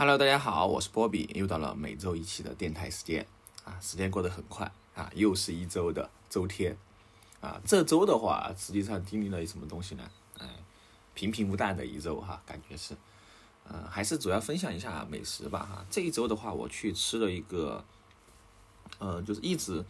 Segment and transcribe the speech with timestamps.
[0.00, 3.26] Hello，大家好，我是波比，又到了每周一期的电台时间
[3.64, 6.76] 啊，时间过得很快啊，又是一周的周天
[7.40, 7.60] 啊。
[7.66, 10.08] 这周的话，实际上经历了什么东西呢？
[10.38, 10.48] 嗯，
[11.14, 12.94] 平平无淡的一周哈，感觉是，
[13.68, 15.84] 嗯，还是主要分享一下美食吧哈。
[15.90, 17.84] 这一周的话，我去吃了一个，
[19.00, 19.84] 呃，就是一直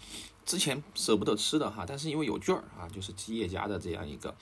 [0.47, 4.35] 之前舍不得吃的哈，但是因为有券儿啊，就是基业家的这样一个。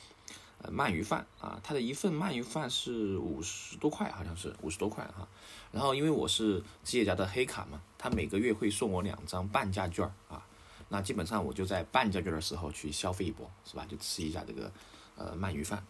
[0.63, 5.29] 呃，鳗鱼饭啊，它的一份鳗鱼饭是五十多块，好像是五十多块哈。
[5.71, 10.43] 然后因为我是吉野家的黑卡嘛，他每个月会送我两张半价券啊。
[10.89, 13.85] 那基本上我就在半价券的时候去消费一波，是吧？
[13.87, 14.73] 就吃一下这个
[15.17, 15.85] 呃鳗鱼饭。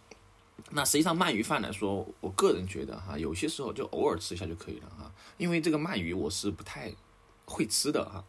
[0.70, 5.12] 那实际上鳗鱼饭来说，我个人觉得哈，有些时候就偶尔吃一下就可以了哈。
[5.36, 6.92] 因为这个鳗鱼我是不太
[7.44, 8.24] 会吃的哈，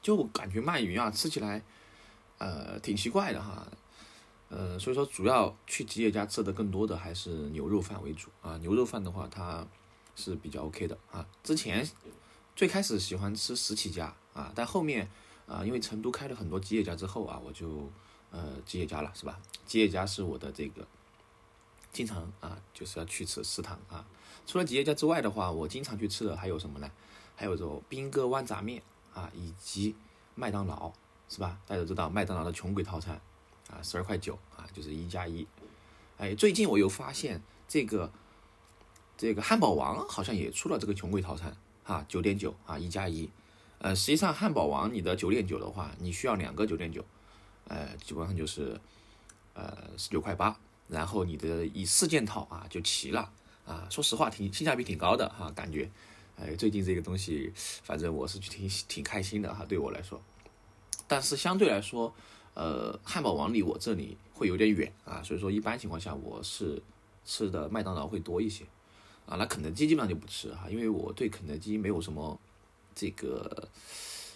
[0.00, 1.62] 就感觉鳗鱼啊吃起来
[2.38, 3.66] 呃挺奇怪的哈。
[4.50, 8.58] 呃，所以说主要去吉野家吃的更多的还是牛肉饭为主啊。
[8.58, 9.64] 牛肉饭的话，它
[10.16, 11.24] 是比较 OK 的啊。
[11.44, 11.88] 之前
[12.56, 15.08] 最开始喜欢吃石岐家啊，但后面
[15.46, 17.88] 啊，因为成都开了很多吉野家之后啊，我就
[18.32, 19.40] 呃吉野家了，是吧？
[19.64, 20.84] 吉野家是我的这个
[21.92, 24.04] 经常啊，就是要去吃食堂啊。
[24.46, 26.90] 除了吉野家之外的话，我经常去吃的还有什么呢？
[27.36, 28.82] 还有这种兵哥豌杂面
[29.14, 29.94] 啊，以及
[30.34, 30.92] 麦当劳，
[31.28, 31.60] 是吧？
[31.68, 33.20] 大家都知道麦当劳的穷鬼套餐。
[33.70, 35.46] 啊，十二块九啊，就是一加一。
[36.18, 38.12] 哎，最近我又发现这个
[39.16, 43.30] 这个汉堡王好像也出了这个穷鬼套餐啊，九点九啊，一加一。
[43.78, 47.02] 呃，实际上汉堡王你的九点九的话，你需要两个九点九，
[47.68, 48.78] 呃，基本上就是
[49.54, 50.54] 呃十九块八，
[50.88, 53.32] 然后你的一四件套啊就齐了
[53.64, 53.86] 啊。
[53.88, 55.90] 说实话，挺性价比挺高的哈，感觉。
[56.36, 60.20] 哎，最近这个东西，反正我是挺挺开心的哈，对我来说。
[61.06, 62.12] 但是相对来说。
[62.60, 66.82] 呃，汉堡王离我这里会有点远啊，所以说一般情况下我是
[67.24, 68.66] 吃的麦当劳会多一些
[69.24, 69.38] 啊。
[69.38, 72.38] 那肯德基基本上就不吃哈，因为我对肯德基没有什么
[72.94, 73.66] 这个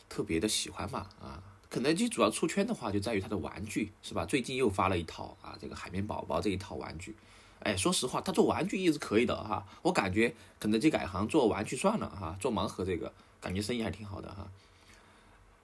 [0.09, 1.43] 特别的喜欢嘛啊。
[1.69, 4.25] 肯德基主要出圈的话就在于它的玩具是吧？
[4.25, 7.15] 最近又发了一套啊，这个海绵宝宝这一套玩具。
[7.59, 9.67] 哎，说实话，他做玩具一直可以的哈。
[9.83, 14.49] 我感觉肯德基改行做玩具算了哈，做盲盒这个感觉生意还挺好的哈。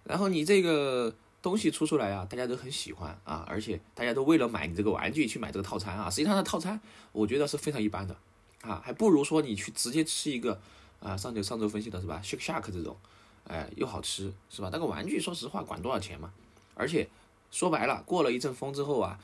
[0.04, 1.14] 然后你这个。
[1.42, 6.10] 东西出出来啊，大家都很喜欢啊，而且大家都为了买你这个玩具去买这个套餐啊。
[6.10, 6.80] 实际上，的套餐
[7.12, 8.14] 我觉得是非常一般的
[8.62, 10.60] 啊，还不如说你去直接吃一个
[11.00, 12.96] 啊，上周上周分析的是吧？Shake Shack 这种，
[13.44, 14.68] 哎，又好吃是吧？
[14.70, 16.32] 那个玩具说实话管多少钱嘛？
[16.74, 17.08] 而且
[17.50, 19.18] 说白了，过了一阵风之后啊，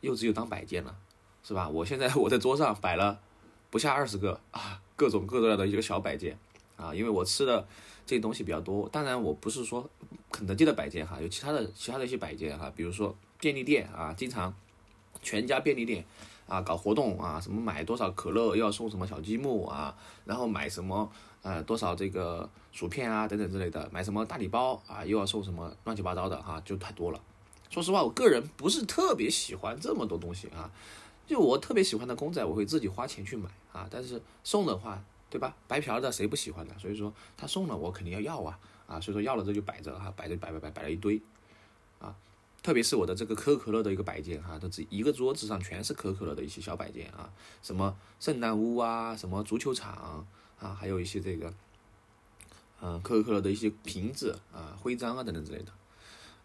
[0.00, 0.96] 又只有当摆件了，
[1.44, 1.68] 是吧？
[1.68, 3.20] 我现在我在桌上摆了
[3.70, 6.36] 不下二十个啊，各种各样的一个小摆件
[6.76, 7.66] 啊，因为我吃的。
[8.06, 9.88] 这东西比较多，当然我不是说
[10.34, 14.52] 肯德基的摆件哈，有其他的其他的一些摆件哈，比如说便利店啊，经常
[15.22, 16.04] 全家便利店
[16.48, 21.08] 啊搞活动啊，什么买多少可乐又要送什么小积木啊，然后买什么
[21.42, 27.20] 呃多少这个薯片啊等等之类的，买什么大礼包啊又要送什么乱七八糟的哈，就太多了。
[27.70, 30.68] 说实话，我个人不是特别喜欢这么多东西啊，
[31.28, 35.00] 就我特别喜欢的公仔，我会自己花钱去买啊，但是送的话。
[35.30, 35.52] 对吧？
[35.66, 36.78] 白嫖的谁不喜欢的？
[36.78, 38.56] 所以说他送了我肯定要要啊
[38.86, 39.00] 啊！
[39.00, 41.20] 所以说要了这就摆着哈，摆着摆摆摆摆了一堆
[41.98, 42.14] 啊。
[42.62, 50.26] 特别是我的这个可口可乐的一个摆件哈，都这一个桌子上全是可口可乐的一些小摆件啊，什么圣诞屋啊，什么足球场
[50.58, 51.52] 啊，还有一些这个
[52.80, 55.72] 嗯可口可乐的一些瓶子啊、徽章啊等等之类的，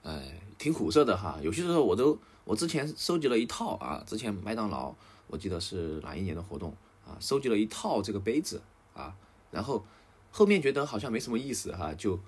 [0.03, 1.39] 哎，挺苦涩的哈。
[1.41, 4.93] 有些时候我都我之前收集了一套啊，之前麦当劳
[5.27, 8.61] 我记得是哪一年的活动啊，收集了一套这个杯子。
[8.95, 9.15] 啊，
[9.49, 9.85] 然后
[10.31, 12.19] 后面觉得好像没什么意思哈，就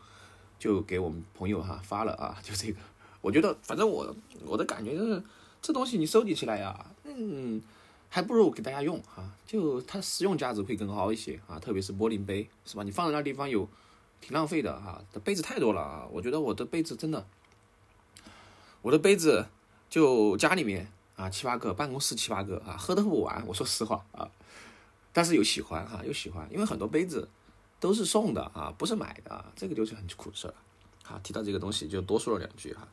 [0.59, 2.79] 就给我们朋友哈发了啊， 就这个，
[3.21, 5.23] 我觉得反正我我的感觉就是，
[5.61, 7.61] 这东西你收集起来呀，嗯，
[8.09, 12.83] 还不如给大家用哈，就它实用价值会更高一些啊，特别是玻璃杯是吧？
[12.83, 13.67] 你放在那地方有
[14.19, 17.25] 挺浪费的哈，这杯子太多了啊，我觉得我的杯子真的，
[18.81, 19.47] 我的杯子
[19.89, 24.29] 就家里面啊七八个，办公室七八个啊，喝都喝不完，我说实话啊。
[25.13, 27.27] 但是有喜欢哈，有喜欢，因为很多杯子
[27.81, 30.55] 都是送的啊，不是买的，这个就是很苦涩了。
[31.03, 32.87] 好，提到这个东西就多说了两句哈。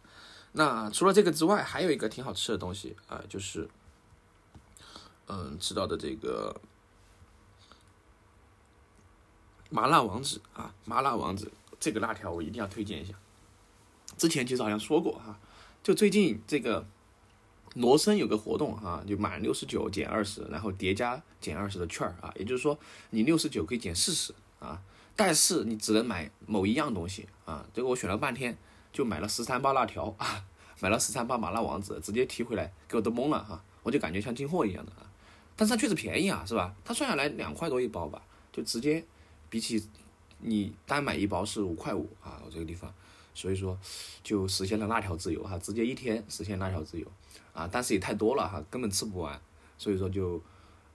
[0.51, 3.69] 那除了这个之外，还有一个挺好吃的东西啊，就是
[5.27, 6.61] 嗯吃到的这个
[9.71, 13.15] 麻辣王子啊，麻辣王子这个辣条我一定要推荐一下。
[14.17, 15.39] 之前其实好像说过哈，
[15.85, 16.85] 就最近这个。
[17.75, 22.77] 罗森有个活动哈，就满六十九减二十，然后叠加减二十的券儿啊，也就是说
[23.11, 24.83] 你六十九可以减四十啊，
[25.17, 27.65] 但是你只能买某一样东西啊。
[27.73, 28.57] 结果我选了半天，
[28.93, 30.45] 就买了十三包辣条啊，
[30.81, 35.11] 买了十三包麻辣王子，直接提回来给我都懵了哈，我就感觉像进货一样的啊。
[35.57, 36.75] 但是它确实便宜啊，是吧？
[36.85, 38.23] 它算下来两块多一包吧，
[38.53, 39.05] 就就直接
[39.49, 39.89] 比起
[40.41, 42.93] 你单买一包是五块五啊，我这个地方，
[43.35, 43.79] 所以说
[44.25, 47.07] 就实现了辣条自由哈，直接一天实现辣条自由
[47.53, 49.41] 啊，但是也太多了哈，根本吃不完，
[49.77, 50.43] 所以说就，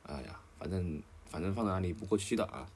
[0.04, 2.68] 哎呀，反正反正放在那里不过期的啊。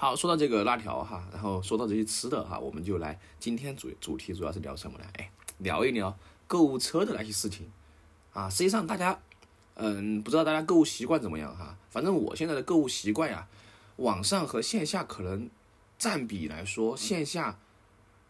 [0.00, 5.04] 好，说到这个辣条哈，然后说到这些吃的哈，我们就来今天主主题主要是聊什么呢？
[5.18, 6.16] 哎，聊一聊
[6.46, 7.70] 购物车的那些事情
[8.32, 8.48] 啊。
[8.48, 9.20] 实际上大家，
[9.74, 11.76] 嗯，不知道大家购物习惯怎么样哈？
[11.90, 13.46] 反正我现在的购物习惯呀，
[13.96, 15.50] 网上和线下可能
[15.98, 17.58] 占比来说，线下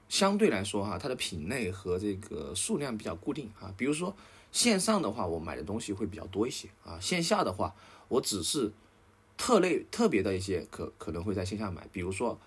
[0.09, 3.73] 相对来说哈，它的品类和这个数量比较固定啊。
[3.77, 4.17] 比如说
[4.51, 6.99] 线上的话，我买的东西会比较多一些啊。
[6.99, 7.73] 线下的话，
[8.09, 8.73] 我只是。
[9.41, 12.39] 特类特别的一些可可能会在线下买，比如说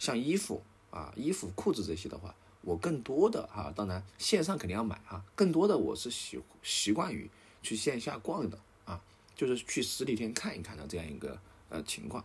[0.00, 0.60] 像衣服
[0.90, 7.30] 啊、衣服、裤子这些的话，我更多的哈，当然线上肯定要买啊，更多的我是习习惯于
[7.62, 9.00] 去线下逛的啊，
[9.36, 11.38] 就是去实体店看一看的这样一个
[11.68, 12.24] 呃情况。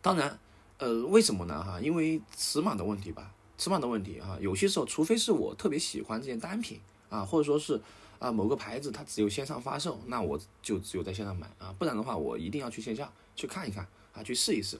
[0.00, 0.38] 当然，
[0.78, 1.80] 呃，为什么呢哈？
[1.80, 7.80] 因为尺码的问题吧，尺码的问题哈，有些时候除非是我特别喜欢这件单品啊，或者说是。
[8.22, 13.84] 啊，某个牌子它只有线上发售，那我就只有在线上买啊，不然的话我一定要去线下去看一看
[14.14, 14.78] 啊，去试一试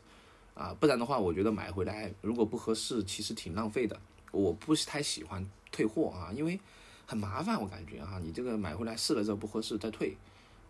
[0.54, 4.00] 啊，不然的话我觉得买回来如果不合适，其实挺浪费的。
[4.30, 6.60] 我不是太喜欢退货啊，因为
[7.04, 10.16] 很麻烦，我感觉哈，你这个买回来试了之后不合适再退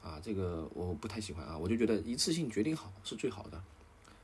[0.02, 3.62] 啊，这个我不太喜欢啊，我就觉得一次性决定好是最好的，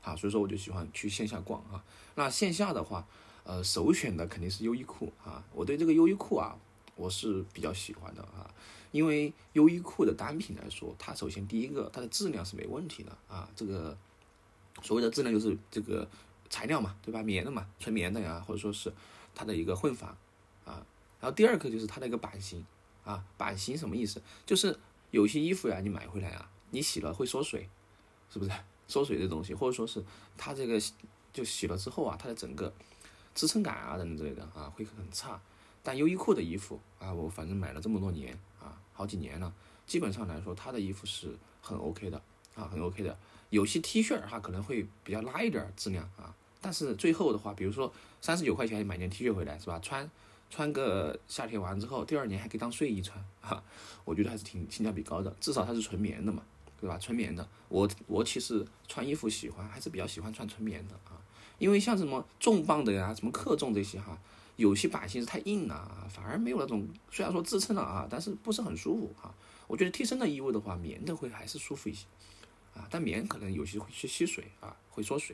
[0.01, 1.85] 好，所以说我就喜欢去线下逛啊。
[2.15, 3.05] 那线下的话，
[3.43, 6.57] 呃，首选的肯定是优衣库啊，我对这个优衣库啊。
[6.99, 8.53] 我是比较喜欢的啊，
[8.91, 13.97] 因为优衣库的单品来说，它首先第一个它的质量是没问题的啊，这个
[14.81, 16.05] 所谓的质量就是这个
[16.49, 17.23] 材料嘛，对吧？
[17.23, 18.91] 棉的嘛，纯棉的呀，或者说是
[19.33, 20.09] 它的一个混纺
[20.65, 20.85] 啊。
[21.21, 22.65] 然后第二个就是它的一个版型
[23.05, 24.21] 啊，版型什么意思？
[24.45, 24.77] 就是
[25.11, 27.69] 有些衣服呀，你买回来啊，你洗了会缩水，
[28.29, 28.51] 是不是？
[28.89, 30.03] 缩水的东西，或者说是
[30.35, 30.81] 它这个
[31.31, 32.73] 就洗了之后啊，它的整个
[33.33, 35.39] 支撑感啊等等之类的啊，会很差。
[35.81, 39.53] 但优衣库的衣服啊，我反正买了这么多年啊，好几年了，
[39.87, 42.21] 基本上来说，它的衣服是很 OK 的
[42.55, 43.17] 啊，很 OK 的。
[43.49, 47.91] 有些 T 恤哈可能会比较拉一点质量啊，但是最后的话，比如说
[48.21, 49.79] 三十九块钱买件 T 恤回来是吧？
[49.79, 50.07] 穿
[50.49, 53.63] 穿个夏天完之后，第二年还可以当睡衣穿哈，
[54.03, 56.43] 我觉得还是挺性价比高的，至少它是纯棉的嘛，
[56.79, 56.97] 对吧？
[56.99, 61.17] 纯棉的，我我其实穿衣服喜欢还是比较喜欢穿纯棉的啊，
[61.57, 64.17] 因为像什么重磅的呀，什么克重这些哈。
[64.59, 69.33] 有些版型是太硬了啊，反而没有那种虽然说支撑了啊，但是不是很舒服啊。
[69.67, 72.05] 我觉得贴身的衣物的话，棉的会还是舒服一些
[72.75, 75.33] 啊，但棉可能有些会去吸水啊，会缩水。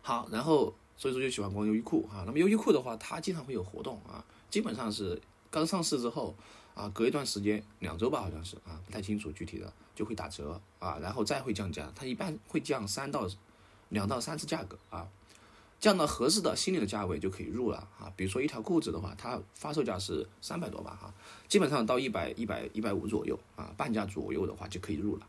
[0.00, 2.22] 好，然后所以说就喜欢逛优衣库哈。
[2.24, 6.36] 那么优衣库的话，它经常会有活动啊，基本上是刚上市之后
[6.74, 13.28] 啊，隔一段时间两周吧，好像是啊，不太清楚具体的就会打折啊，然后再会降价，它一般会降三到
[13.88, 15.08] 两到三次价格啊。
[15.80, 21.14] 降到合适的心理的价位就可以入了啊，比如说一条裤子的话，它发售价是三百多吧哈，
[21.46, 25.26] 基本上到一百一百一百五左右啊，半价左右的话就可以入了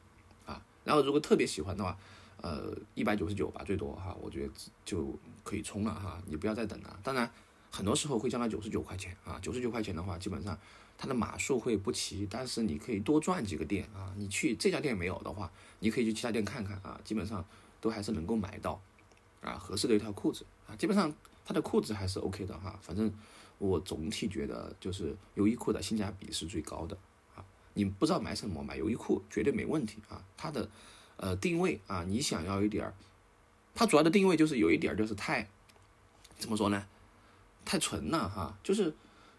[0.48, 0.60] 啊。
[0.84, 1.96] 然后如果特别喜欢的话，
[2.42, 4.54] 呃，一百九十九吧最多哈，我觉得
[4.84, 5.14] 就
[5.44, 7.00] 可以冲了哈，你不要再等了。
[7.04, 7.30] 当然
[7.70, 10.58] 很多时候会降到九十九块钱啊，九十九块钱的话，基本上
[10.98, 17.46] 它的码数会不齐，但是你可以多转几个店啊，你去这家店没有的话，你可以去其他店看看啊，基本上
[17.80, 18.82] 都还是能够买到。
[19.42, 21.14] 啊，合适的一条裤子啊，基本上
[21.46, 22.78] 它的裤子还是 OK 的哈。
[22.82, 23.12] 反正
[23.58, 26.98] 我总体觉得就是优衣库的性价比是最高的
[27.36, 27.44] 啊。
[27.74, 30.24] 你不知道买什么，买优衣库绝对没问题啊。
[30.36, 30.70] 它的
[31.18, 32.94] 呃定位啊，你想要一点儿，
[33.74, 35.50] 它主要的定位就是有一点就是太
[36.38, 36.86] 怎么说呢？
[37.66, 38.96] 太纯了哈，就是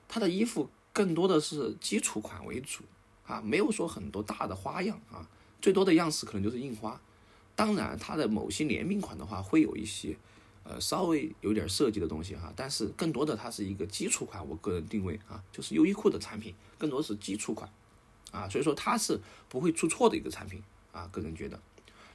[0.09, 2.85] 它的衣服更多的是基础款为主
[3.27, 5.29] 啊，没有说很多大的花样啊，
[5.61, 7.01] 最多的样式可能就是印花。
[7.61, 10.17] 当然，它的某些联名款的话，会有一些，
[10.65, 12.51] 呃，稍微有点设计的东西哈。
[12.57, 17.71] 但是更多的它是一个基础款，我个人定位啊，就是优衣库的产品更多是基础款，
[18.31, 21.61] 啊，所以说它是不会出错的一个产品啊，个人觉得。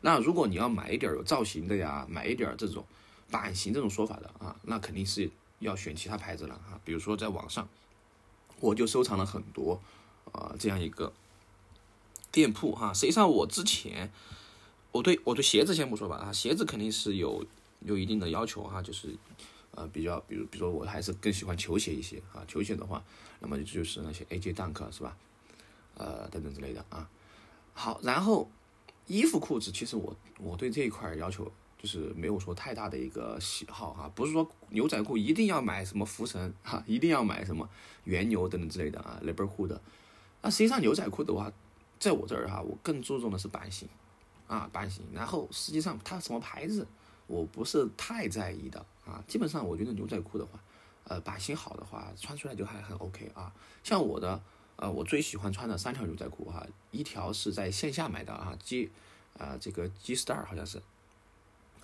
[0.01, 2.83] 那如果你要买一点有造型的呀，买一点这种
[3.29, 6.81] 版型这种说法的啊，那肯定是要选其他牌子了啊。
[6.83, 7.69] 比如说在网上，
[8.59, 9.79] 我就收藏了很多
[10.31, 11.13] 啊这样一个
[12.31, 12.91] 店铺哈。
[12.91, 14.11] 实际上我之前。
[14.95, 17.45] 我对我对鞋子先不说吧啊，鞋子肯定是有
[17.81, 19.13] 有一定的要求哈，就是
[19.71, 23.03] 呃比较，比如比如说我还是更喜欢球鞋一些啊，球鞋的话，
[23.41, 25.17] 那么就是那些 AJ Dunk 是吧？
[25.97, 27.09] 呃等等之类的啊。
[27.73, 28.49] 好，然后
[29.07, 37.69] 衣服裤子，其实我我对这一块要求就是没有说太大的一个喜好哈，不是说牛仔裤一定要买什么福神哈，一定要买什么
[38.05, 39.81] 原牛等等之类的啊，雷贝尔裤的。
[40.41, 41.51] 那实际上牛仔裤的话，
[41.99, 43.89] 在我这儿哈，我更注重的是版型。
[44.47, 45.05] 啊，版型。
[45.13, 46.87] 然后实际上它什么牌子，
[47.27, 49.23] 我不是太在意的啊。
[49.27, 50.59] 基本上我觉得牛仔裤的话，
[51.05, 53.53] 呃，版型好的话，穿出来就还很 OK 啊。
[53.83, 54.41] 像我的，
[54.75, 58.91] 呃，我最喜欢穿的三条牛仔裤哈，一条是在线下买的啊，G，
[59.37, 60.81] 啊这个 G Star 好像是。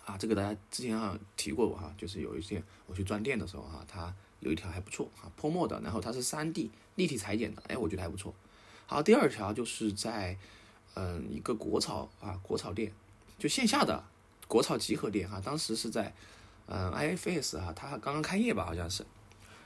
[0.03, 8.33] 啊，这个大家之前啊提过我哈，就是有一些我去专店的时候哈，它有一条还不错啊，泼墨的，然后它是三 D 立体裁剪的，哎，我觉得还不错。
[8.87, 10.35] 好，第二条就是在
[10.95, 12.91] 嗯一个国潮啊国潮店，
[13.37, 14.03] 就线下的
[14.47, 16.13] 国潮集合店哈，当时是在
[16.67, 19.05] 嗯 IFS 哈，它刚刚开业吧好像是，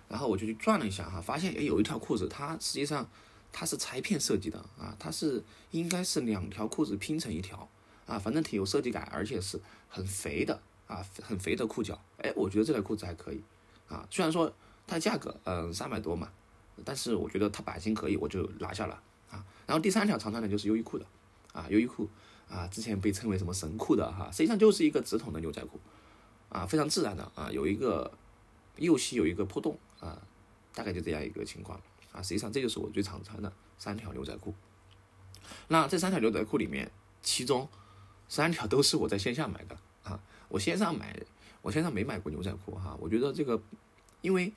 [0.08, 3.08] 然后我就去转了一下哈，发现哎有一条裤子，它实际上
[3.52, 7.70] 它是裁片设计的啊，它是应该是两条裤子拼成一条。
[8.08, 12.00] 啊，反正挺有设计感，而且是很肥的啊，很肥的裤脚。
[12.20, 13.42] 哎，我觉得这条裤子还可以
[13.88, 14.08] 啊。
[14.12, 14.54] 虽然说
[14.86, 16.30] 它价格嗯三百多嘛，
[16.84, 19.02] 但是我觉得它版型可以，我就拿下了
[19.32, 19.44] 啊。
[19.66, 21.06] 然后第三条常穿的就是优衣库的
[21.56, 22.08] 啊，优衣库
[22.50, 25.80] 啊，之前被称为什么神裤的哈，实际上就是一个直筒的牛仔裤
[26.50, 28.12] 啊，非常自然的啊，有一个
[28.76, 30.22] 右膝有一个破洞啊，
[30.74, 31.80] 大概就这样一个情况
[32.12, 32.22] 啊。
[32.22, 34.54] 实际上这就是我最常穿的三条牛仔裤。
[35.70, 37.68] 那这三条牛仔裤里面，其中。
[38.28, 40.20] 三条都是我在线下买的啊，
[40.50, 41.16] 我线上买，
[41.62, 42.98] 我线上没买过牛仔裤哈。
[43.00, 43.62] 我觉得这个，
[44.22, 44.52] 因为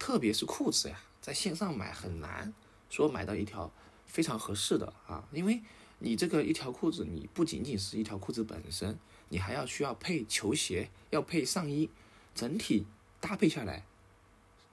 [0.00, 2.52] 特别是裤子呀，在线上买很难
[2.90, 3.70] 说买到一条
[4.06, 5.62] 非常合适的啊，因为
[6.04, 8.98] 你这个一条裤子，你不仅仅是一条裤子本身，
[9.30, 11.88] 你还要需要配球鞋，要配上衣，
[12.34, 12.84] 整体
[13.20, 13.84] 搭配下来，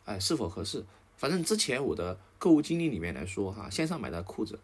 [0.06, 0.86] 哎，是否合适？
[1.16, 4.60] 反正之前我的购物经历里面来说哈，线上买的裤子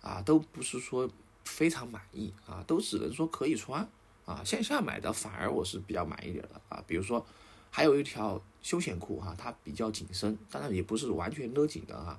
[0.00, 1.08] 啊，都不是说。
[1.46, 3.88] 非常满意啊，都只能说可以穿
[4.24, 4.42] 啊。
[4.44, 6.82] 线下买的反而我是比较满意点的啊。
[6.88, 7.24] 比如说，
[7.70, 12.18] 还有一条休闲裤哈，它比较紧身，当然也不是完全勒紧的哈，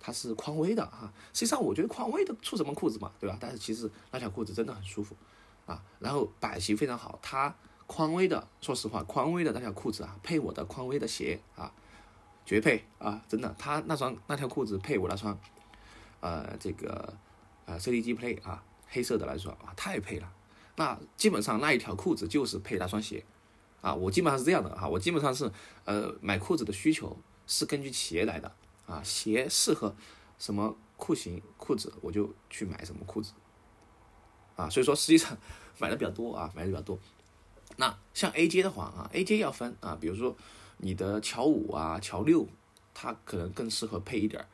[0.00, 1.12] 它是匡威的哈。
[1.32, 3.36] 实际上我觉得匡威的出什么裤子嘛，对吧？
[3.38, 5.14] 但是其实那条裤子真的很舒服
[5.66, 7.18] 啊，然后版型非常好。
[7.22, 7.54] 它
[7.86, 11.72] 匡威的，说实话，匡威的那条裤子啊，配我的匡威的鞋啊，
[12.44, 13.54] 绝配啊，真的。
[13.58, 15.38] 它那双那条裤子配我那双，
[16.20, 17.14] 呃，这个。
[17.66, 20.28] 啊，CDG Play 啊，黑色的来说啊，太配了。
[20.74, 23.24] 那基本上那一条裤子就是配那双鞋，
[23.80, 25.48] 啊，我基本上是这样的啊，我基本上是
[25.84, 27.16] 呃买裤子的需求
[27.46, 28.52] 是根据企业来的
[28.90, 29.94] 啊，鞋适合
[30.38, 33.32] 什么裤型裤子我就去买什么裤子，
[34.56, 35.36] 啊，所以说实际上
[35.78, 36.98] 买的比较多啊，买的比较多。
[37.76, 40.36] 那像 AJ 的话啊，AJ 要分啊，比如说
[40.78, 42.46] 你的乔五啊、乔六，
[42.92, 44.44] 它可能更适合配一点。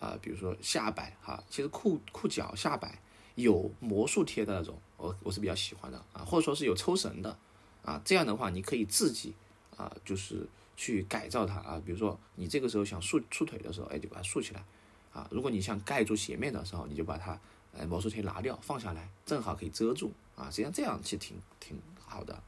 [0.00, 3.02] 啊，比如说下摆哈，其实裤裤脚下摆
[3.34, 7.36] 有魔术贴的那种，我我是比较喜欢的啊，或者说是有抽绳的
[7.84, 9.34] 啊，这样的话你可以自己
[9.76, 14.64] 啊，就是去改造它啊，比如说你这个时候想束束腿的时候，哎，就把它束起来
[15.12, 17.36] 啊，如果你想盖住鞋面的时候，你就把它
[17.72, 22.40] 呃魔术贴拿掉放下来，正好可以遮住啊，实际上这样其实挺挺好的。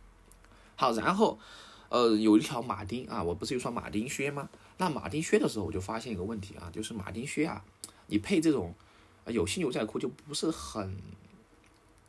[0.77, 1.41] 好，然后
[1.89, 4.49] 呃有一条马丁啊，我不是有双马丁靴吗？
[4.79, 7.65] 那马丁靴的时候，我就发现一个问题啊，就是马丁靴啊，
[8.07, 8.73] 你配这种
[9.27, 10.97] 有些牛仔裤就不是很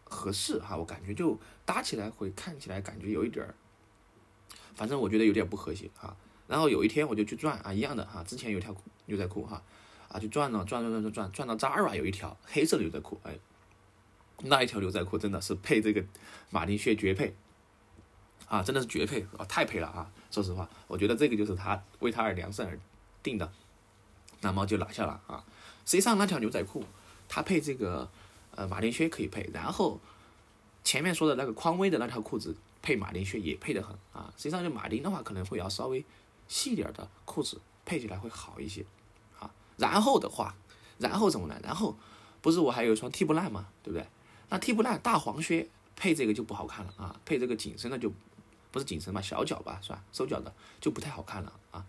[0.04, 1.36] 合适哈，我感觉就
[1.66, 3.56] 搭起来会看起来感觉有一点儿，
[4.76, 6.16] 反正我觉得有点不和谐啊。
[6.48, 8.76] 然后有一天我就去转啊，一样的哈，之前有条
[9.06, 9.62] 牛仔裤哈，
[10.10, 13.38] 啊就转了转转转转转转到 Zara 有一条黑色的牛仔裤，哎，
[14.44, 16.04] 那一条牛仔裤真的是配这个
[16.50, 17.36] 马丁靴绝配。
[18.48, 20.12] 啊，真的是绝配啊，太配了啊！
[20.30, 22.78] 说实话，我觉得这个就是他为他而量身而
[23.24, 23.50] 定的，
[24.42, 25.42] 那么就拿下了啊。
[25.86, 26.84] 实际上那条牛仔裤，
[27.30, 28.10] 它配这个
[28.54, 30.02] 呃马丁靴可以配，然后
[30.84, 34.34] 前面说的那个匡威的那条裤子配马丁靴也配得很啊。
[34.38, 36.04] 实际上就马丁的话可能会要稍微
[36.48, 38.86] 细点的裤子配起来会好一些
[39.40, 39.52] 啊。
[39.78, 40.56] 然后的话，
[40.98, 41.60] 然后怎么呢？
[41.64, 41.96] 然后
[42.42, 43.68] 不是我还有一双踢不烂吗？
[43.84, 44.08] 对不对？
[44.50, 48.12] 那踢不烂大黄靴配这个就不好看了啊，配这个紧身的就。
[48.74, 50.02] 不是紧身吧，小脚吧，是吧？
[50.14, 51.86] 收脚的就不太好看了啊。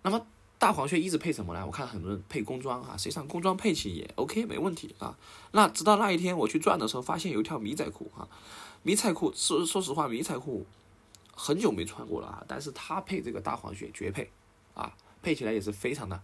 [0.00, 0.26] 那么
[0.64, 1.62] 大黄靴一直配什么呢？
[1.66, 5.14] 我看很多人配工装啊，实际上工装配起也 OK，没问题啊。
[5.52, 8.26] 那直到那一天我去转的时候，发现有一条迷彩裤啊，
[8.82, 10.64] 迷彩裤说说实话，迷彩裤
[11.34, 14.30] 很久没穿过了啊，但是它配这个大黄靴绝配
[14.72, 14.90] 啊，
[15.22, 16.18] 配起来也是非常的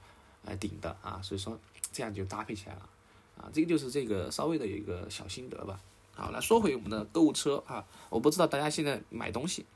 [0.47, 1.61] 呃顶的啊，所以说
[1.93, 2.89] 这样就搭配起来了
[3.37, 3.51] 啊。
[3.53, 5.79] 这个就是这个稍微的有一个小心得吧。
[6.15, 9.67] 好，来说回我们的购物车啊，我不知道大家现在买东西。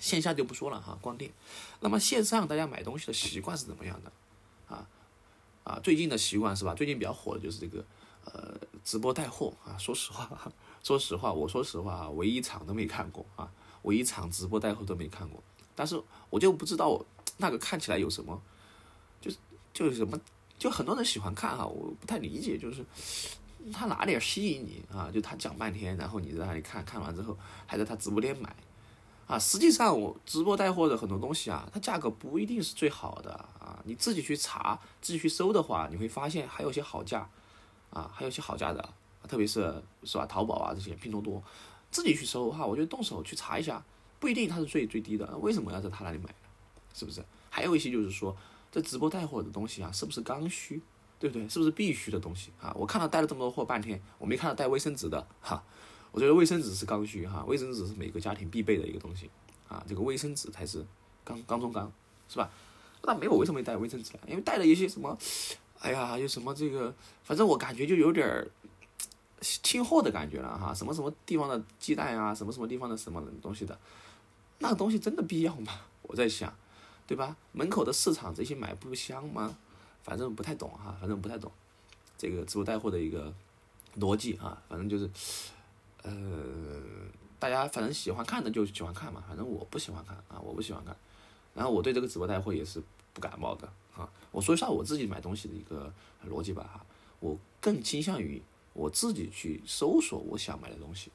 [0.00, 1.32] 线下就不说了哈，逛店。
[1.80, 4.12] 那么线上大家买东西的习惯是怎么样的？
[4.74, 4.86] 啊
[5.64, 6.74] 啊，最近的习惯是吧？
[6.74, 7.84] 最近比较火的就是这个
[8.24, 9.76] 呃直播带货啊。
[9.78, 10.50] 说实话，
[10.82, 13.50] 说实话，我说实话，我一场都没看过啊，
[13.82, 15.42] 我一场直播带货都没看过。
[15.74, 17.04] 但是我就不知道
[17.36, 18.40] 那个看起来有什么，
[19.20, 19.36] 就是
[19.72, 20.18] 就是什么，
[20.58, 22.84] 就很多人喜欢看哈，我不太理解，就是
[23.72, 25.10] 他哪点吸引你啊？
[25.12, 27.36] 就他讲半天，然后你在那里看看完之后，
[27.66, 28.54] 还在他直播间买，
[29.28, 37.28] 啊，实际上我直播带货的很多东西啊，它价格不一定是最好的啊，你自己去查，自己去搜的话，你会发现还有些好价，
[37.90, 38.88] 啊，还有些好价的，
[39.28, 40.24] 特别是是吧？
[40.24, 41.42] 淘宝啊这些，拼多多，
[41.90, 43.84] 自己去搜哈，我觉得动手去查一下，
[44.18, 46.34] 不一定它是最最低的，为什么要在他那里买？
[46.94, 47.22] 是不是？
[47.50, 48.34] 还有一些就是说，
[48.72, 50.80] 这直播带货的东西啊，是不是刚需？
[51.20, 51.48] 对不对？
[51.48, 52.72] 是不是必须的东西啊？
[52.74, 55.62] 我看到带了这么多货半天，我没看到带卫生纸的哈。
[56.10, 59.30] 我觉得卫生纸是刚需哈，卫生纸是每个家庭必备的一个东西
[59.68, 59.84] 啊。
[59.88, 60.84] 这个卫生纸才是
[61.24, 61.90] 刚刚中刚，
[62.28, 62.50] 是吧？
[63.02, 65.16] 那没有为什么带卫生纸因为带了一些什么，
[65.78, 68.50] 哎呀，有什么这个，反正我感觉就有点儿
[69.40, 70.74] 清货的感觉了哈。
[70.74, 73.78] 什么什么地方的鸡蛋啊，什么什么地方的什么东西的，
[74.58, 75.72] 那个东西真的必要吗？
[76.02, 76.52] 我在想，
[77.06, 77.36] 对吧？
[77.52, 79.56] 门口的市场这些买不香吗？
[80.02, 81.52] 反正不太懂哈，反正不太懂
[82.16, 83.32] 这个直播带货的一个
[84.00, 85.08] 逻辑啊，反正就是，
[86.08, 86.80] 呃，
[87.38, 90.96] 大家反正喜欢看的就喜欢看嘛，反正我不喜欢看啊，我不喜欢看。
[91.54, 94.08] 然后我对这个直播带货也是不感冒的啊。
[94.30, 95.92] 我说一下我自己买东西的一个
[96.28, 96.86] 逻辑吧哈，
[97.20, 98.40] 我更倾向于
[98.74, 101.10] 我自己去搜索我想买的东西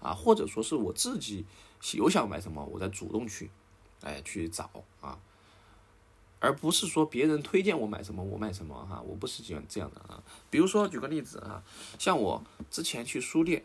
[0.00, 1.44] 啊，或者说是我自己
[1.94, 3.50] 有想买什么，我再主动去
[4.00, 5.18] 哎去找啊。
[6.40, 10.22] 而不是说别人推荐我买什么我买什么哈，我不是喜欢这样的啊。
[10.50, 11.62] 比如说举个例子啊，
[11.98, 13.64] 像我之前去书店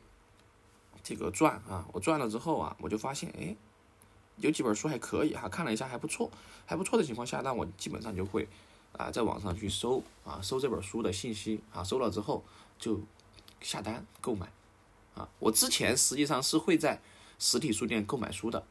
[1.09, 3.55] 这个转啊，我转了之后啊，我就发现哎，
[4.37, 6.29] 有几本书还可以哈，看了一下还不错，
[6.67, 8.47] 还不错的情况下，那我基本上就会
[8.91, 12.43] 啊在网上去搜啊搜这本书的信息啊，搜了之后
[12.77, 13.01] 就
[13.59, 14.51] 下单购买
[15.15, 15.27] 啊。
[15.39, 17.01] 我之前实际上是会在
[17.39, 18.63] 实体书店购买书的，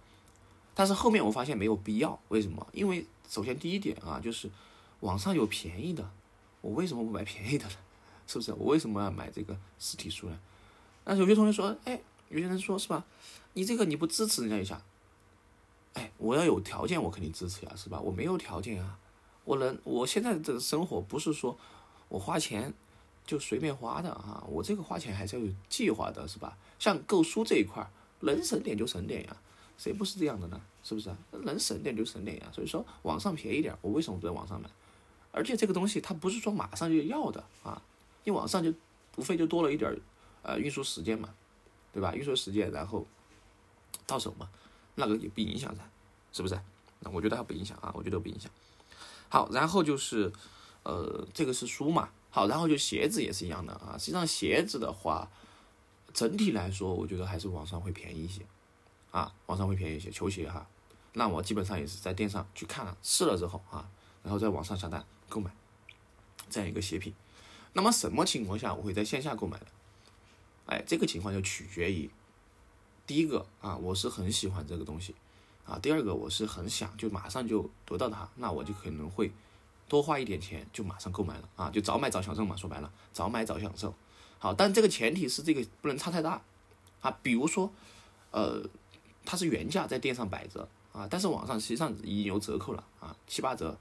[0.76, 2.64] 但是后面我发现没有必要，为什么？
[2.72, 4.48] 因为首先第一点啊，就是
[5.00, 6.08] 网上有便宜的，
[6.60, 7.72] 我为什么不买便宜的呢？
[8.28, 8.52] 是不是？
[8.52, 10.38] 我为什么要买这个实体书呢？
[11.04, 13.04] 那有些同学说，哎，有些人说是吧？
[13.54, 14.82] 你这个你不支持人家一下？
[15.94, 18.00] 哎，我要有条件，我肯定支持呀，是吧？
[18.00, 18.98] 我没有条件啊，
[19.44, 21.58] 我能，我现在这个生活不是说
[22.08, 22.72] 我花钱
[23.26, 26.56] 就随便花的啊，我这个花钱还是要有计划的，是吧？
[26.78, 27.84] 像购书这一块，
[28.20, 29.36] 能省点就省点呀。
[29.76, 30.60] 谁不是这样的呢？
[30.84, 31.10] 是不是？
[31.30, 32.50] 能省点就省点呀。
[32.52, 34.68] 所以说网上便宜点，我为什么不在网上买？
[35.30, 37.80] 而且这个东西它不是说马上就要的啊，
[38.24, 38.72] 你网上就
[39.16, 39.96] 无非就多了一点
[40.42, 41.32] 呃运输时间嘛，
[41.92, 42.14] 对吧？
[42.14, 43.06] 运输时间然后
[44.06, 44.48] 到手嘛，
[44.94, 45.82] 那个也不影响噻，
[46.32, 46.58] 是不是？
[47.00, 48.50] 那我觉得它不影响啊，我觉得不影响。
[49.28, 50.32] 好，然后就是
[50.82, 53.96] 呃这个是书嘛，好，然后就鞋子也是一样的啊。
[53.98, 55.30] 实际上鞋子的话，
[56.12, 58.42] 整体来说我觉得还是网上会便宜一些。
[59.10, 60.68] 啊，网上会便宜一些球鞋哈，
[61.14, 63.88] 那我基本上也是在店上去看了试了之后啊，
[64.22, 65.50] 然后在网上下单购买
[66.50, 67.14] 这样一个鞋品。
[67.72, 69.66] 那么什么情况下我会在线下购买的？
[70.68, 72.08] 哎，这个情况就取决于
[73.06, 75.14] 第一个啊，我是很喜欢这个东西
[75.66, 79.32] 啊；第二个，我是很想就马上就得到它，那我就可能会
[79.88, 82.54] 多花一点钱就马上购买了啊，就早买早享受嘛。
[82.54, 83.92] 说白了，早买早享受。
[84.38, 86.40] 好，但这个前提是这个不能差太大
[87.00, 87.70] 啊，比如说
[88.30, 88.64] 呃。
[89.30, 93.76] 它是原价在店上摆着啊，但是网上实际上已经有折扣了啊，七八折，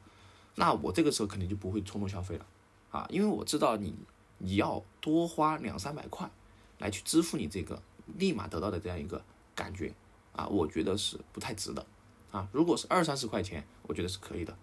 [0.56, 2.46] 那我这个时候肯定就不会冲动消费了
[2.92, 3.96] 啊，因为我知道你
[4.40, 6.30] 你要多花两三百块
[6.80, 7.82] 来去支付你这个
[8.18, 9.24] 立马得到的这样一个
[9.56, 9.94] 感觉
[10.34, 11.86] 啊，我觉得是不太值的
[12.32, 12.48] 啊。
[12.52, 14.58] 如果是二三十块钱，我觉得是可以的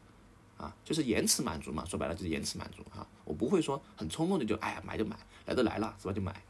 [0.56, 6.42] 啊，就是延迟满足嘛，说白了就是延迟满足啊，我不会说很冲动的就哎呀买就买，来都来了是吧就买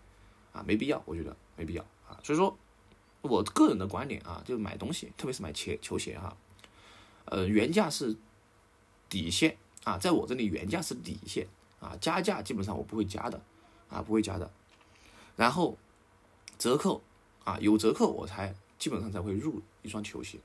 [0.53, 2.57] 啊，没必要，我觉得没必要啊，所以说。
[3.27, 6.37] 我个人的观点啊，就是买东西，特别是买鞋球鞋哈，
[7.25, 8.15] 呃，原价是
[9.09, 11.49] 底线啊，在我这里原价是底线
[11.81, 13.41] 啊，加价基本上我不会加的
[13.89, 14.53] 啊，不会加的。
[15.37, 15.77] 然后
[16.59, 17.03] 折扣
[17.45, 20.39] 啊，有折扣我才基本上才会入一双球鞋。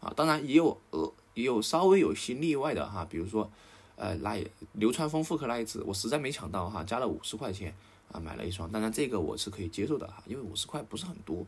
[0.00, 3.50] 啊，当然也有呃也有稍微有些例外的哈，比如说
[3.96, 7.74] 呃那流川枫复刻那一次，我实在没抢到哈，加了五十块钱
[8.10, 11.46] 啊买了一双，当然这个我是可以接受的哈，因为五十块不是很多。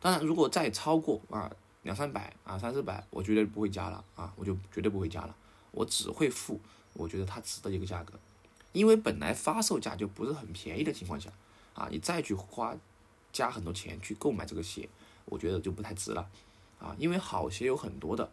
[0.00, 1.50] 当然，如果再超过啊
[1.82, 5.36] 两三百啊三四百，我绝对不会加了啊，我就绝对不会加了，
[5.70, 6.60] 我只会付
[6.94, 8.12] 我觉得它值的一个价格，
[8.72, 11.30] 因为本来发售价就不是很便宜的情况下
[11.74, 12.74] 啊，你再去花
[13.32, 14.88] 加很多钱去购买这个鞋，
[15.26, 16.28] 我觉得就不太值了
[16.80, 18.30] 啊，因为好鞋有很多的，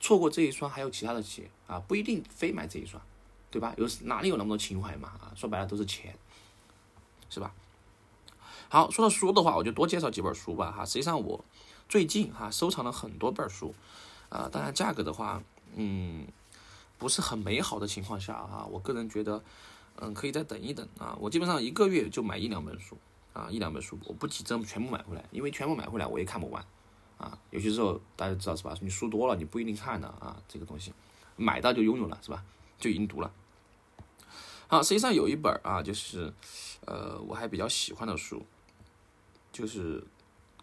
[0.00, 3.02] 错过这一双还有其他的鞋啊，不一定非买这一双，
[3.50, 3.74] 对吧？
[3.76, 5.32] 有哪里有那么多情怀嘛啊？
[5.34, 6.16] 说白了都是钱，
[7.30, 7.54] 是吧？
[8.68, 10.84] 好，说到书的话，我就多介绍几本书吧哈。
[10.84, 11.44] 实际上我
[11.88, 13.74] 最近哈收藏了很多本书，
[14.30, 15.42] 啊，当然价格的话，
[15.74, 16.26] 嗯，
[16.96, 19.44] 不是很美好的情况下哈，我个人觉得，
[19.96, 21.16] 嗯，可以再等一等啊。
[21.20, 22.96] 我基本上一个月就买一两本书
[23.32, 26.64] 啊，一两本书，我不急着全部买回来，因为全部买回来我也看不完
[27.18, 27.38] 啊。
[27.50, 28.74] 有些时候大家知道是吧？
[28.80, 30.92] 你书多了你不一定看的啊，这个东西
[31.36, 32.44] 买到就拥有了是吧？
[32.78, 33.32] 就已经读了。
[34.66, 36.32] 好，实际上有一本啊，就是
[36.86, 38.44] 呃我还比较喜欢的书，
[39.52, 40.02] 就是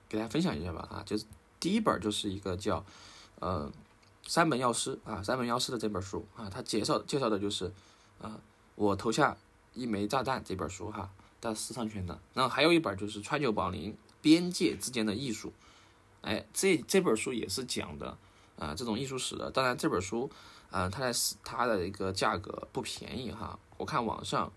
[0.07, 1.25] 给大家分享一下吧啊，就是
[1.59, 2.83] 第一本就是一个叫
[3.39, 3.71] 呃
[4.27, 7.71] 三本药师啊三本药师的这本书啊，他介绍介绍的就是
[8.21, 8.39] 啊。
[8.79, 9.35] 我投下
[9.73, 11.11] 一枚炸弹这本书哈，
[11.41, 12.17] 带私藏权的。
[12.33, 15.49] 然后还有一本就是川久保玲《边界之间的艺术》，
[16.21, 18.17] 哎，这这本书也是讲的
[18.57, 19.51] 啊这种艺术史的。
[19.51, 20.31] 当然这本书
[20.71, 21.13] 啊，它的
[21.43, 24.49] 它的一个价格不便宜哈，我看网上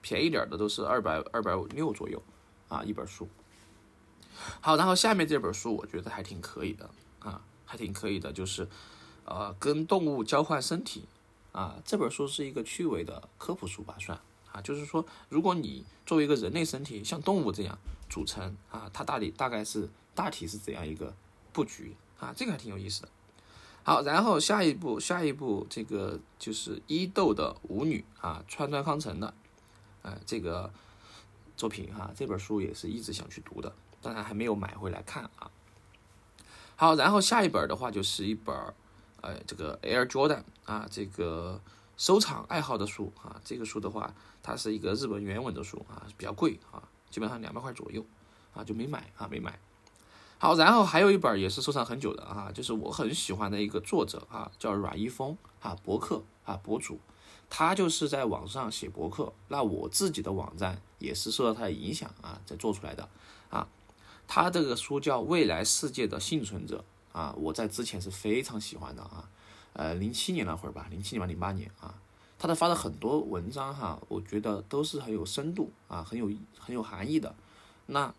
[0.00, 2.22] 便宜点的都是二百二百五六左右
[2.68, 3.28] 啊一本书。
[4.62, 8.66] 好，然后下面这本书我觉得还挺可以的啊，还挺可以的，就是
[9.26, 11.04] 呃跟动物交换身体。
[11.52, 14.18] 啊，这本书是一个趣味的科普书吧，算
[14.52, 17.76] 啊，就是说，如果你作为一个人类身体像动物这样
[18.08, 21.14] 组成啊，它大体大概是大体是怎样一个
[21.52, 23.08] 布局啊，这个还挺有意思的。
[23.82, 29.34] 好，然后下一步，下一步这个就是伊豆的舞女啊，川端康成的，
[30.02, 30.70] 呃，这个
[31.56, 35.50] 作品哈，这本书也是一直想去读的，当然还没有买回来看啊。
[36.76, 38.54] 好，然后下一本的话就是一本。
[39.20, 41.60] 呃，这个 Air Jordan 啊，这个
[41.96, 48.04] 收藏爱好的书啊，这个书的话，它是一个日本原文的书啊，比较贵啊，基本上两百块左右
[48.54, 49.58] 啊，就没买啊，没买。
[50.38, 57.00] 好，然后还有一本也是收藏很久的啊，就是我很喜欢的一个作者啊，叫阮一峰啊，博客啊博主，
[57.50, 63.08] 他就是在网上写博客，那我自己的网站也是受到他的影响啊，在做出来的
[63.50, 63.66] 啊，
[64.28, 66.78] 他这个书叫《未来世界的幸存者》。
[67.18, 69.28] 啊，我在之前是非常喜欢的啊，
[69.72, 71.92] 呃，零七年那会儿吧，零七年吧，零八年啊，
[72.38, 77.34] 他的发的很多文章哈，我觉得都是很有深度啊，很有很有含义的。
[77.86, 78.14] 那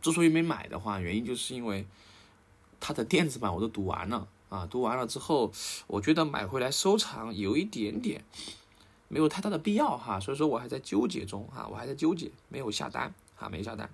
[0.00, 1.88] 之所以没买的话，原因就是因为
[2.78, 5.50] 他的电子版我都读完了啊，读完了之后，
[5.88, 8.24] 我觉得买回来收藏有一点点
[9.08, 13.90] 没有太大的必要哈，所以说我还在纠结中哈，我还在纠结，没有下单啊，没下单。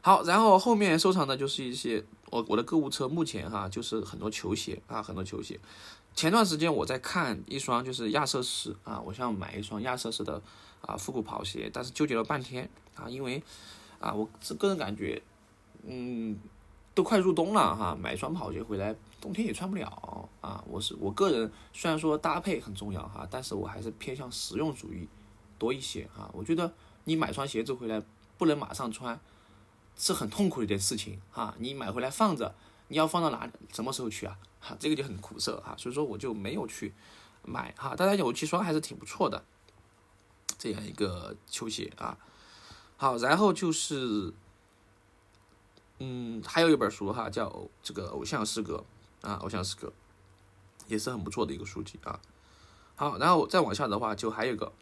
[0.00, 5.58] 好，然后后面收藏的就是一些我我的购物车，目前哈就是很多球鞋啊，很多球鞋。
[6.14, 10.42] 前段时间我在看一双就是亚瑟士啊，我想买一双亚瑟士的
[10.80, 13.42] 啊复古跑鞋，但是纠结了半天啊，因为
[14.00, 15.22] 啊我是个人感觉，
[15.84, 16.36] 嗯，
[16.94, 20.62] 都快入冬了哈，买一双跑鞋回来冬天也穿不了啊。
[20.66, 25.08] 我是我个人虽然说搭配很重要哈，但是我还是偏向实用主义
[25.56, 26.28] 多一些哈。
[26.32, 26.72] 我觉得
[27.04, 28.02] 你买双鞋子回来
[28.36, 29.18] 不能马上穿。
[29.98, 32.54] 是很痛苦的一件事情哈，你买回来放着，
[32.86, 33.50] 你要放到哪？
[33.72, 34.38] 什么时候去啊？
[34.60, 36.94] 哈，这个就很苦涩哈，所以说我就没有去
[37.42, 37.96] 买哈。
[37.96, 39.44] 当然有几双还是挺不错的，
[40.56, 42.16] 这样一个球鞋啊。
[42.96, 44.32] 好，然后就是，
[45.98, 48.84] 嗯，还有一本书哈，叫这个《偶像诗歌》
[49.28, 49.88] 啊，《偶像诗歌》
[50.86, 52.20] 也是很不错的一个书籍啊。
[52.94, 54.72] 好，然后再往下的话，就还有个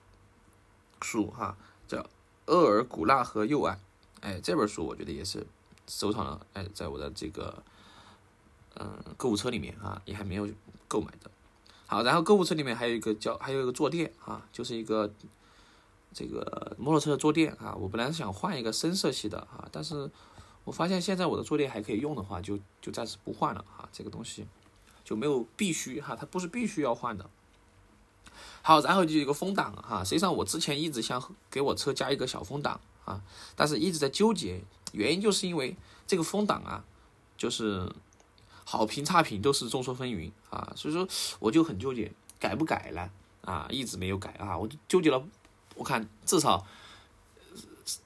[1.01, 1.57] 书哈，
[1.89, 1.99] 叫
[2.47, 3.77] 《厄尔古纳河右岸》。
[4.21, 5.47] 哎，这本书我觉得也是
[5.87, 7.63] 收藏了，哎，在我的这个
[8.75, 10.49] 嗯购物车里面啊，也还没有
[10.89, 11.31] 购买的。
[11.87, 15.13] 好，然后购物车里面还有一个叫，还有一个坐垫啊，就是一个
[16.13, 17.75] 这个摩托车的坐垫啊。
[17.77, 20.11] 我本来是想换一个深色系的啊，但是
[20.65, 23.89] 我发现现在我的坐垫还可以用的话，就就暂时不换了啊。
[23.93, 24.45] 这个东西
[25.05, 27.31] 就没有必须哈，它不是必须要换的。
[28.63, 32.81] 好，然后就一个风挡哈，实际上我之前一直想给我车加一个小风挡。
[33.07, 33.23] 啊，
[33.55, 34.61] 但是一直在纠结，
[34.93, 35.75] 原因就是因为
[36.07, 36.85] 这个风挡啊，
[37.39, 37.91] 就是
[38.65, 43.11] 好评差评都是众说纷纭啊，所以说我就很纠结，改不改呢？
[43.43, 45.25] 啊，一直没有改啊，我就纠结了，
[45.77, 46.67] 我看至少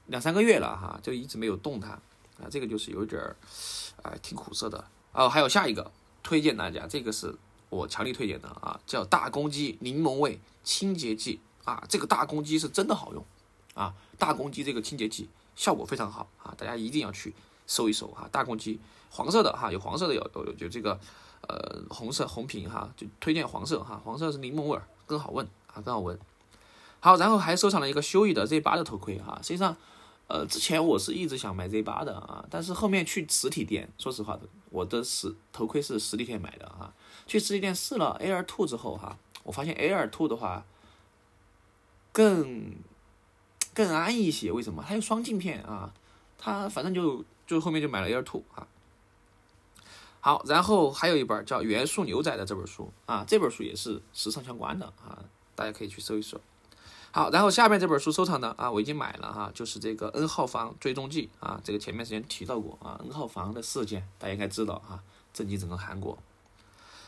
[0.07, 1.93] 两三个月了哈，就一直没有动它
[2.39, 3.35] 啊，这个就是有点儿
[4.03, 5.29] 啊，挺苦涩的哦。
[5.31, 5.91] 还有下一个
[6.23, 7.35] 推荐大家，这个是
[7.71, 13.25] 我强力推荐的啊，叫大公鸡柠檬味清洁剂啊，这个大公鸡是真的好用。
[13.75, 17.33] 啊，大公鸡这个清洁剂效果非常好啊，大家一定要去
[17.67, 18.29] 搜一搜哈。
[18.33, 18.81] 大公鸡
[19.11, 20.99] 黄色的哈，有黄色的有有有这个
[21.49, 26.19] 呃红色红瓶哈，就推荐黄色哈，黄色是柠檬味儿更好闻啊，更好闻。
[26.99, 29.39] 好，然后还收藏了一个修益的 Z 八的头盔哈。
[29.43, 29.77] 实际上，
[30.27, 36.93] 呃，之前我是一直想买 Z 八的啊，但是后面去实体店，说实话的，我的实头盔是实体店买的啊。
[37.27, 40.65] 去实体店试了 Air Two 之后哈，我发现 Air Two 的话
[42.13, 42.75] 更。
[43.75, 44.85] 更安逸一些，为什么？
[44.87, 45.93] 它有双镜片啊，
[46.39, 48.67] 它反正就就后面就买了 Air Two 啊。
[50.21, 55.19] 好，然后还有一本叫《元素牛仔》的这本书啊，这本书也是时尚相关的啊，
[55.55, 56.39] 大家可以去搜一搜。
[57.11, 65.03] 好，然后下面这本书收藏的啊，我已经买了哈，就是这个 N 号房追踪记啊，这个前面之前提到过啊，N 号房的事件大家应该知道哈，
[65.33, 66.19] 震惊整个韩国。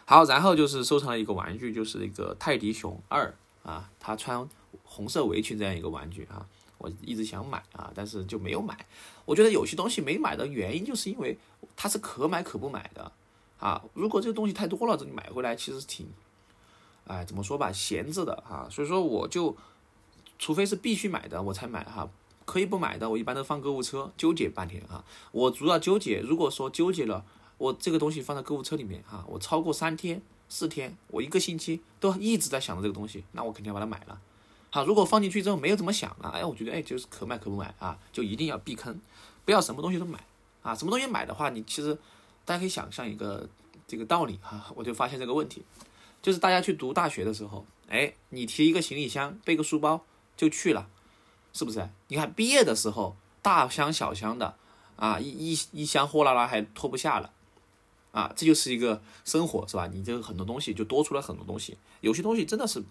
[0.04, 4.48] 好，然后就是收藏了一个玩具，就是一个泰迪熊二啊，他穿
[4.92, 6.46] 红色围裙这样一个玩具啊，
[6.78, 8.86] 我一直想买啊，但是就没有买。
[9.24, 11.38] 我觉得有些东西没买的原因，就是因为
[11.74, 13.10] 它是可买可不买的
[13.58, 13.82] 啊。
[13.94, 16.06] 如果这个东西太多了，这你买回来其实挺，
[17.06, 18.68] 哎，怎么说吧，闲置的哈。
[18.70, 19.56] 所以说我就。
[20.38, 22.10] 除非是必须买的，我才买哈。
[22.44, 25.04] 可以不买的，我一般都放购物车，纠结半天哈。
[25.30, 27.24] 我主要纠结，如果说纠结了，
[27.58, 34.20] 我这个东西放在购物车里面哈，我超过三天、四天，我一个星期都一直在想着这个东西，那我肯定要把它买了。
[34.74, 38.98] 好，如果放进去之后没有怎么想啊，哎，我觉得哎就是可买可不买啊，就一定要避坑，
[39.44, 40.18] 不要什么东西都买
[40.62, 40.74] 啊。
[40.74, 41.94] 什么东西买的话，你其实
[42.44, 43.48] 大家可以想象一个
[43.86, 45.62] 这个道理哈，我就发现这个问题，
[46.20, 50.04] 就是大家去读大学的时候，哎，你提一个行李箱，背个书包。
[50.34, 50.88] 就去了，
[51.52, 51.88] 是不是？
[52.08, 54.56] 你看毕业的时候，大箱小箱的，
[54.96, 57.30] 啊，一一一箱货拉拉还拖不下了，
[58.12, 59.86] 啊，这就是一个生活，是吧？
[59.92, 62.82] 你这个很多东西就多出来很多东西，有些东西真的是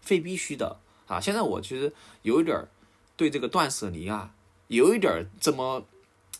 [0.00, 1.20] 非必须的啊。
[1.20, 1.92] 现在我其实
[2.22, 2.68] 有一点
[3.16, 4.32] 对这个断舍离啊，
[4.68, 5.84] 有一点儿怎么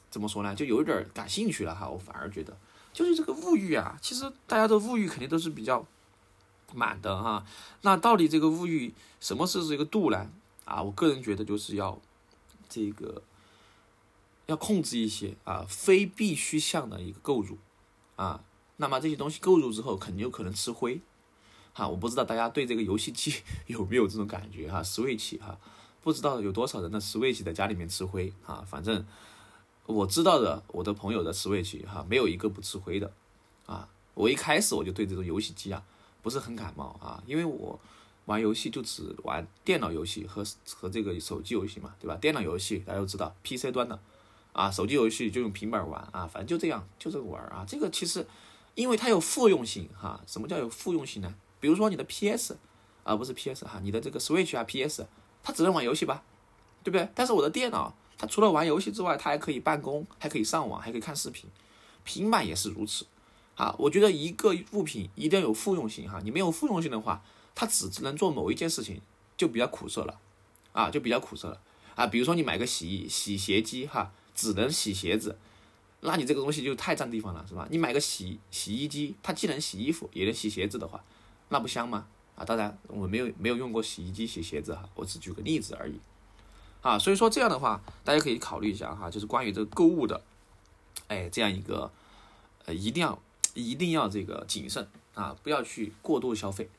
[0.08, 0.54] 怎么说呢？
[0.54, 1.88] 就有一点感兴趣了哈。
[1.88, 2.56] 我反而觉得，
[2.92, 5.84] 就是这个物欲啊，其实大家的物欲肯定都是比较。
[6.74, 7.46] 满的哈，
[7.80, 10.30] 那到底这个物欲什么是这个度呢？
[10.66, 11.98] 啊，我个人觉得就是要
[12.68, 13.22] 这个
[14.44, 17.56] 要控制一些啊非必须项的一个购入
[18.16, 18.44] 啊，
[18.76, 21.00] 那么这些东西购入之后肯定有可能吃灰，
[21.78, 23.32] 哈，我不知道大家对这个游戏机
[23.68, 25.56] 有没有这种感觉哈，Switch 哈，
[26.02, 29.06] 不知道有多少人的 Switch 在家里面吃灰啊，反正
[29.86, 33.12] 我知道的我的朋友的 Switch 哈，没有一个不吃灰的
[33.66, 35.82] 啊，我一开始我就对这种游戏机啊。
[36.20, 37.78] 不是很感冒啊，因为我
[38.26, 42.16] 玩游戏就只玩电脑游戏和和这个手机游戏嘛，对吧？
[42.16, 43.98] 电脑游戏大家都知道，PC 端的
[44.52, 47.64] 啊，手机游戏就用平板玩啊，反正就这样，就这个玩啊。
[47.66, 48.26] 这个其实
[48.74, 51.32] 因为它有复用性哈，什么叫有复用性呢？
[51.60, 52.56] 比如说你的 PS
[53.04, 55.06] 啊，不是 PS 哈，你的这个 Switch 啊 PS，
[55.42, 56.22] 它只能玩游戏吧，
[56.84, 57.08] 对不对？
[57.14, 61.48] 但是我的电脑它除了玩游戏之外，它还可以办公，还可以上网，还可以看视频，
[62.04, 63.06] 平板也是如此。
[63.56, 67.24] 啊，我觉得一个物品一定要有复用性哈，你没有复用性的话，
[67.56, 69.00] 它只能做某一件事情，
[69.36, 70.20] 就比较苦涩了，
[70.70, 71.60] 啊，就比较苦涩了
[71.96, 72.06] 啊。
[72.06, 75.36] 比如说你买个洗洗鞋机哈，只能洗鞋子，
[76.02, 77.66] 那你这个东西就太占地方了，是吧？
[77.68, 81.02] 你买个洗洗衣机，它既能洗衣服也能洗鞋子的话，
[81.48, 82.06] 那不香吗？
[82.36, 86.00] 啊，当然我没有没有用过洗衣机洗鞋子哈，我只举个例子而已，
[86.82, 90.22] 啊，所以说这样的话，大家可以考虑一下哈，就是关于这个购物的，
[91.08, 91.90] 哎，这样一个，
[92.66, 93.18] 呃，一定要。
[93.54, 96.70] 一定要这个谨慎啊，不要去过度消费。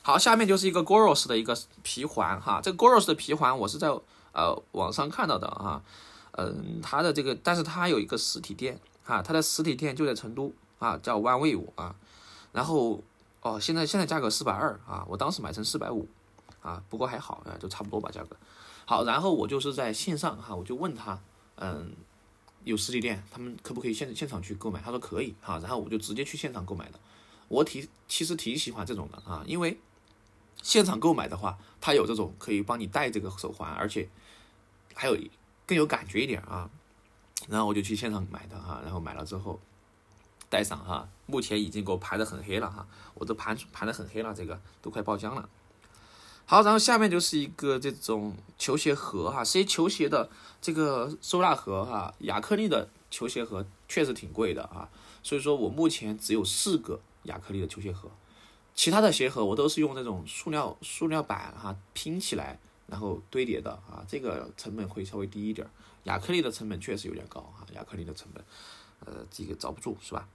[0.00, 3.88] 好，下面就是一个 Goros 的一个皮环哈，这个 Goros 的皮环我是在
[4.32, 5.82] 呃网上看到的哈，
[6.30, 11.94] 嗯，它的这个，但是它有一个实体店哈，它的实体店就在成都啊，叫 One Wave 啊，
[12.52, 13.02] 然后
[13.46, 16.08] 哦，现在现在价格四百二啊，我当时买成四百五
[16.60, 18.36] 啊，不过还好啊，就差不多吧价格。
[18.84, 21.20] 好，然后我就是在线上哈，我就问他，
[21.56, 21.92] 嗯。
[22.64, 24.80] 有实体店，他们可不可以现现场去购买？
[24.80, 26.98] 他说可以哈，然后我就直接去现场购买的。
[27.46, 29.78] 我挺其实挺喜欢这种的啊，因为
[30.64, 34.08] 现场购买的话，他有这种可以帮你戴这个手环，而且
[34.94, 35.16] 还有
[35.64, 36.68] 更有感觉一点啊。
[37.46, 39.60] 然后我就去现场买的哈，然后买了之后
[40.48, 45.48] 戴上哈，目前已经给我盘的很黑了哈，我都盘盘的很黑了，这个都快爆浆了。
[46.44, 50.30] 好，然后下面就是一个这种球鞋盒哈，是球鞋的
[50.62, 54.88] 这个收纳盒哈，亚克力的球鞋盒确实挺贵的啊，
[55.24, 58.08] 所以说我目前只有四个亚克力的球鞋盒，
[58.76, 65.66] 其他的鞋盒我都是用那种塑料塑料板哈拼起来然后堆叠的啊，这个成本会稍微低一点，
[66.04, 68.44] 亚克力的成本确实有点高哈，亚克力的成本，
[69.04, 70.26] 呃，这个遭不住是吧？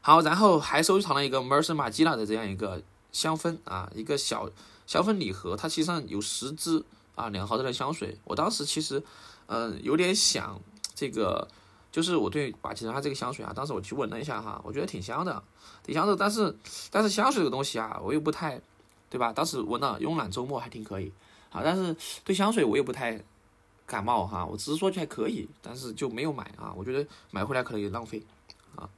[0.00, 4.48] 好，然后还收藏了一个门森马基娜的这样一个香氛啊，一个小。
[4.86, 8.18] 香氛礼盒，它其实上有十支啊，两毫升的香水。
[8.24, 9.02] 我当时其实，
[9.46, 10.60] 嗯，有点想
[10.94, 11.48] 这个，
[11.90, 15.42] 就是我对把其实它这个香水啊，当时我去闻了一下哈，我觉得挺香的，
[15.82, 16.14] 挺香的。
[16.14, 16.54] 但是，
[16.90, 18.60] 但是香水这个东西啊，我又不太，
[19.08, 19.32] 对吧？
[19.32, 21.10] 当时闻了慵懒周末还挺可以
[21.50, 23.24] 啊，但是对香水我也不太
[23.86, 24.44] 感冒哈。
[24.44, 26.72] 我只是说句还可以，但是就没有买啊。
[26.76, 28.22] 我觉得买回来可能也浪费
[28.76, 28.88] 啊。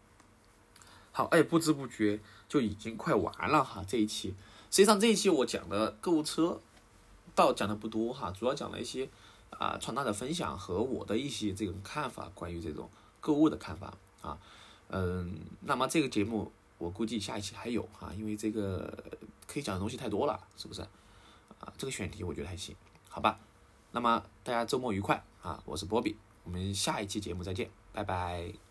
[1.13, 4.35] 好，哎，不知不觉就已经快完了哈，这一期。
[4.71, 6.61] 实际上这一期我讲的购物车，
[7.35, 9.09] 倒讲的不多哈，主要讲了一些
[9.51, 14.39] 啊传达的分享和我的一些这种看法，关于这种购物的看法啊，
[14.89, 18.93] 嗯，那么这个节目我估计下一期还有哈，因为这个
[19.47, 20.83] 可以讲的东西太多了，是不是？
[21.61, 22.77] 啊，这个选题我觉得还行，
[23.09, 23.39] 好吧？
[23.97, 25.59] 那么大家周末愉快啊！
[25.65, 28.66] 我是波比，我们下一期节目再见，拜拜。